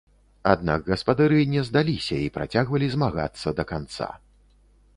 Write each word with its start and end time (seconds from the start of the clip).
Аднак 0.51 0.87
гаспадары 0.93 1.41
не 1.51 1.61
здаліся 1.67 2.17
і 2.29 2.31
працягвалі 2.37 2.87
змагацца 2.97 3.47
да 3.61 3.67
канца. 3.73 4.09